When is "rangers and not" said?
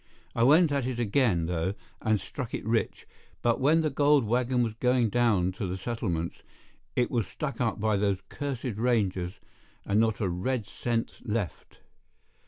8.77-10.19